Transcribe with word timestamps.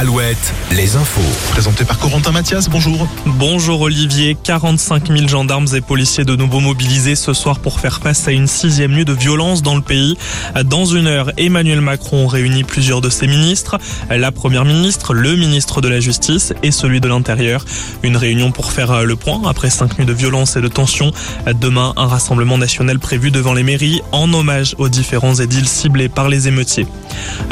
Alouette, 0.00 0.54
les 0.70 0.94
infos. 0.94 1.20
Présenté 1.50 1.84
par 1.84 1.98
Corentin 1.98 2.30
Mathias, 2.30 2.68
bonjour. 2.68 3.08
Bonjour 3.26 3.80
Olivier, 3.80 4.36
45 4.40 5.08
000 5.08 5.26
gendarmes 5.26 5.66
et 5.74 5.80
policiers 5.80 6.22
de 6.22 6.36
nouveau 6.36 6.60
mobilisés 6.60 7.16
ce 7.16 7.32
soir 7.32 7.58
pour 7.58 7.80
faire 7.80 7.98
face 7.98 8.28
à 8.28 8.30
une 8.30 8.46
sixième 8.46 8.92
nuit 8.92 9.04
de 9.04 9.12
violence 9.12 9.60
dans 9.60 9.74
le 9.74 9.82
pays. 9.82 10.16
Dans 10.66 10.84
une 10.84 11.08
heure, 11.08 11.32
Emmanuel 11.36 11.80
Macron 11.80 12.28
réunit 12.28 12.62
plusieurs 12.62 13.00
de 13.00 13.10
ses 13.10 13.26
ministres, 13.26 13.76
la 14.08 14.30
première 14.30 14.64
ministre, 14.64 15.14
le 15.14 15.34
ministre 15.34 15.80
de 15.80 15.88
la 15.88 15.98
Justice 15.98 16.54
et 16.62 16.70
celui 16.70 17.00
de 17.00 17.08
l'Intérieur. 17.08 17.64
Une 18.04 18.16
réunion 18.16 18.52
pour 18.52 18.70
faire 18.70 19.02
le 19.02 19.16
point 19.16 19.42
après 19.48 19.68
cinq 19.68 19.98
nuits 19.98 20.06
de 20.06 20.12
violence 20.12 20.54
et 20.54 20.60
de 20.60 20.68
tension. 20.68 21.10
Demain, 21.60 21.92
un 21.96 22.06
rassemblement 22.06 22.56
national 22.56 23.00
prévu 23.00 23.32
devant 23.32 23.52
les 23.52 23.64
mairies 23.64 24.00
en 24.12 24.32
hommage 24.32 24.76
aux 24.78 24.88
différents 24.88 25.34
édiles 25.34 25.66
ciblés 25.66 26.08
par 26.08 26.28
les 26.28 26.46
émeutiers. 26.46 26.86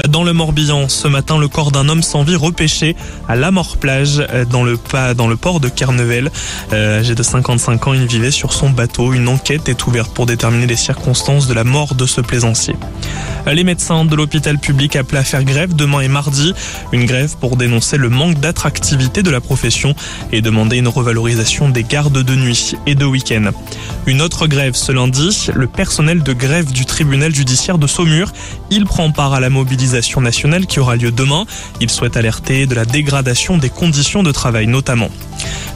Dans 0.09 0.23
le 0.23 0.33
Morbihan, 0.33 0.89
ce 0.89 1.09
matin, 1.09 1.39
le 1.39 1.49
corps 1.49 1.73
d'un 1.73 1.89
homme 1.89 2.05
sans 2.05 2.23
vie 2.23 2.36
repêché 2.37 2.97
à 3.29 3.37
la 3.37 3.51
mort 3.51 3.77
plage 3.77 4.23
euh, 4.33 4.45
dans 4.45 4.65
le, 4.65 4.79
dans 5.15 5.29
le 5.29 5.37
port 5.37 5.61
de 5.61 5.69
Carnevel. 5.69 6.31
Euh, 6.73 7.01
âgé 7.01 7.15
de 7.15 7.23
55 7.23 7.87
ans, 7.89 7.95
il 7.95 8.07
vivait 8.07 8.31
sur 8.31 8.53
son 8.53 8.71
bateau. 8.71 9.13
Une 9.13 9.29
enquête 9.29 9.69
est 9.69 9.87
ouverte 9.87 10.13
pour 10.13 10.27
déterminer 10.27 10.67
les 10.67 10.77
circonstances 10.77 11.47
de 11.47 11.55
la 11.55 11.65
mort 11.65 11.95
de 11.95 12.07
ce 12.07 12.21
plaisancier. 12.21 12.77
Les 13.53 13.63
médecins 13.63 14.05
de 14.05 14.17
l'hôpital 14.17 14.59
public 14.59 14.97
appellent 14.97 15.21
à 15.21 15.25
faire 15.25 15.45
grève 15.45 15.75
demain 15.75 16.01
et 16.01 16.09
mardi. 16.09 16.53
Une 16.93 17.05
grève 17.05 17.37
pour 17.41 17.57
dénoncer 17.57 17.97
le 17.97 18.09
manque 18.09 18.41
d'attractivité 18.41 19.23
de 19.23 19.31
la 19.31 19.41
profession 19.41 19.95
et 20.33 20.41
demander 20.41 20.79
une 20.79 20.89
revalorisation 20.89 21.69
des 21.69 21.85
gardes 21.85 22.23
de 22.23 22.35
nuit 22.35 22.75
et 22.87 22.97
de 22.97 23.05
week-end. 23.05 23.53
Une 24.07 24.21
autre 24.21 24.49
grève 24.49 24.75
ce 24.75 24.91
lundi, 24.91 25.49
le 25.55 25.69
personnel 25.69 26.23
de 26.23 26.33
grève 26.33 26.73
du 26.73 26.87
tribunal 26.87 27.35
judiciaire 27.35 27.79
de 27.79 27.87
Saumur. 27.87 28.33
Il 28.71 28.85
prend 28.85 29.13
part 29.13 29.33
à 29.33 29.41
la 29.41 29.49
mobilisation 29.49 30.21
nationale 30.21 30.67
qui 30.67 30.81
aura 30.81 30.97
lieu 30.97 31.13
demain. 31.13 31.45
Il 31.81 31.91
souhaite 31.91 32.17
de 32.27 32.75
la 32.75 32.85
dégradation 32.85 33.57
des 33.57 33.71
conditions 33.71 34.25
de 34.25 34.33
travail 34.33 34.67
notamment. 34.67 35.11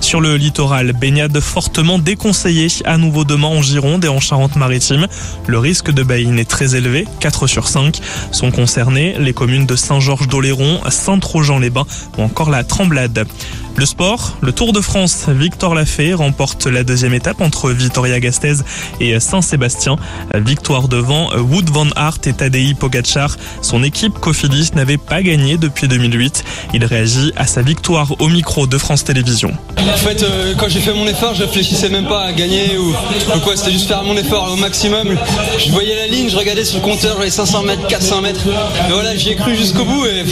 Sur 0.00 0.20
le 0.20 0.36
littoral, 0.36 0.92
baignade 0.92 1.38
fortement 1.38 2.00
déconseillée 2.00 2.66
à 2.84 2.96
nouveau 2.96 3.24
demain 3.24 3.46
en 3.46 3.62
Gironde 3.62 4.04
et 4.04 4.08
en 4.08 4.18
Charente-Maritime. 4.18 5.06
Le 5.46 5.58
risque 5.58 5.92
de 5.92 6.02
baïne 6.02 6.40
est 6.40 6.50
très 6.50 6.74
élevé, 6.74 7.06
4 7.20 7.46
sur 7.46 7.68
5 7.68 8.00
sont 8.32 8.50
concernés, 8.50 9.14
les 9.20 9.32
communes 9.32 9.66
de 9.66 9.76
Saint-Georges-d'Oléron, 9.76 10.80
Saint-Trojan-les-Bains 10.88 11.86
ou 12.18 12.22
encore 12.22 12.50
la 12.50 12.64
Tremblade. 12.64 13.28
Le 13.76 13.86
sport, 13.86 14.36
le 14.42 14.52
Tour 14.52 14.72
de 14.72 14.80
France, 14.80 15.26
Victor 15.28 15.74
Lafay 15.74 16.12
remporte 16.12 16.66
la 16.66 16.84
deuxième 16.84 17.14
étape 17.14 17.40
entre 17.40 17.70
Vitoria-Gasteiz 17.70 18.64
et 19.00 19.18
Saint-Sébastien. 19.20 19.96
Victoire 20.34 20.88
devant 20.88 21.30
Wood 21.36 21.70
van 21.70 21.86
Aert 21.96 22.18
et 22.26 22.32
Tadej 22.32 22.74
Pogacar. 22.74 23.36
Son 23.62 23.82
équipe 23.82 24.18
Cofidis 24.18 24.70
n'avait 24.74 24.98
pas 24.98 25.22
gagné 25.22 25.56
depuis 25.56 25.88
2008. 25.88 26.44
Il 26.74 26.84
réagit 26.84 27.32
à 27.36 27.46
sa 27.46 27.62
victoire 27.62 28.20
au 28.20 28.28
micro 28.28 28.66
de 28.66 28.76
France 28.76 29.04
Télévisions. 29.04 29.52
En 29.78 29.96
fait, 29.96 30.22
euh, 30.22 30.54
quand 30.58 30.68
j'ai 30.68 30.80
fait 30.80 30.92
mon 30.92 31.06
effort, 31.06 31.34
je 31.34 31.42
réfléchissais 31.42 31.88
même 31.88 32.06
pas 32.06 32.24
à 32.24 32.32
gagner. 32.32 32.76
C'était 33.56 33.72
juste 33.72 33.88
faire 33.88 34.04
mon 34.04 34.16
effort 34.16 34.52
au 34.52 34.56
maximum. 34.56 35.08
Je 35.58 35.70
voyais 35.70 35.96
la 35.96 36.06
ligne, 36.06 36.30
je 36.30 36.36
regardais 36.36 36.64
sur 36.64 36.78
le 36.78 36.84
compteur, 36.84 37.20
les 37.20 37.30
500 37.30 37.62
mètres, 37.62 37.86
400 37.88 38.22
mètres. 38.22 38.46
Et 38.46 38.92
voilà, 38.92 39.16
j'y 39.16 39.30
ai 39.30 39.36
cru 39.36 39.56
jusqu'au 39.56 39.84
bout 39.84 40.06
et 40.06 40.24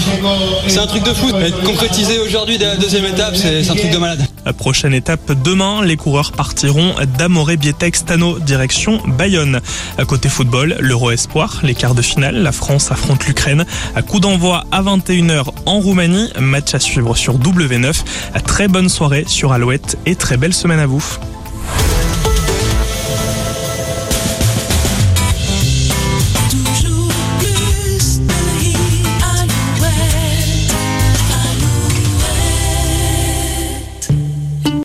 c'est 0.69 0.79
un 0.79 0.87
truc 0.87 1.03
de 1.03 1.13
fou. 1.13 1.29
Être 1.37 1.63
concrétisé 1.63 2.19
aujourd'hui 2.19 2.59
dès 2.59 2.67
la 2.67 2.77
deuxième 2.77 3.07
étape, 3.07 3.28
c'est 3.35 3.71
un 3.71 3.75
truc 3.75 3.91
de 3.91 3.99
malade. 3.99 4.27
La 4.45 4.53
prochaine 4.53 4.95
étape 4.95 5.33
demain, 5.45 5.83
les 5.85 5.97
coureurs 5.97 6.33
partiront 6.33 6.95
d'Amoré 7.19 7.57
Bietex 7.57 8.05
Tano 8.05 8.39
direction 8.39 9.01
Bayonne. 9.07 9.61
À 9.99 10.05
côté 10.05 10.29
football, 10.29 10.77
l'Euro 10.81 11.11
Espoir, 11.11 11.61
les 11.63 11.75
quarts 11.75 11.95
de 11.95 12.03
finale, 12.03 12.37
la 12.37 12.53
France 12.53 12.91
affronte 12.91 13.27
l'Ukraine. 13.27 13.65
À 13.95 14.03
coup 14.03 14.21
d'envoi 14.21 14.65
à 14.73 14.83
21h 14.83 15.47
en 15.67 15.81
Roumanie, 15.81 16.31
match 16.39 16.75
à 16.75 16.81
suivre 16.81 17.17
sur 17.17 17.39
W9. 17.39 17.95
À 18.35 18.41
très 18.41 18.69
bonne 18.69 18.89
soirée 18.89 19.25
sur 19.27 19.53
Alouette 19.53 19.99
et 20.07 20.15
très 20.15 20.37
belle 20.37 20.55
semaine 20.55 20.81
à 20.81 20.87
vous. 20.87 21.05